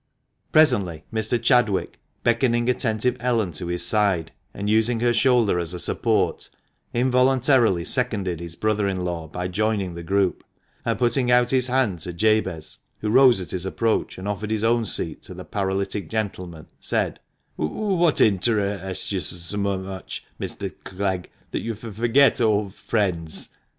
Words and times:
THE 0.53 0.57
MANCHESTER 0.57 0.75
MAN. 0.79 0.83
Presently 1.13 1.21
Mr. 1.39 1.43
Chadwick, 1.43 1.99
beckoning 2.23 2.67
attentive 2.71 3.17
Ellen 3.19 3.51
to 3.51 3.67
his 3.67 3.85
side, 3.85 4.31
and 4.51 4.67
using 4.67 4.99
her 5.01 5.13
shoulder 5.13 5.59
as 5.59 5.75
a 5.75 5.79
support, 5.79 6.49
involuntarily 6.91 7.85
seconded 7.85 8.39
his 8.39 8.55
brother 8.55 8.87
in 8.87 9.05
law 9.05 9.27
by 9.27 9.47
joining 9.47 9.93
the 9.93 10.01
group, 10.01 10.43
and, 10.85 10.97
putting 10.97 11.29
out 11.29 11.51
his 11.51 11.67
hand 11.67 11.99
to 11.99 12.13
Jabez 12.13 12.79
(who 13.01 13.11
rose 13.11 13.39
at 13.39 13.51
his 13.51 13.63
approach, 13.67 14.17
and 14.17 14.27
offered 14.27 14.49
his 14.49 14.63
own 14.63 14.87
seat 14.87 15.21
to 15.21 15.35
the 15.35 15.45
paralytic 15.45 16.09
gentleman), 16.09 16.65
said:— 16.79 17.19
"Wha 17.57 18.07
at 18.07 18.21
inter 18.21 18.55
rests 18.81 19.11
yo 19.11 19.17
you 19.17 19.21
so 19.21 19.55
m 19.55 19.83
much, 19.83 20.25
M 20.39 20.47
Mr. 20.47 20.73
Clegg, 20.83 21.25
th 21.25 21.31
that 21.51 21.61
you 21.61 21.73
f 21.73 21.93
forget 21.95 22.41
old 22.41 22.69
f 22.69 22.73
friends 22.73 23.49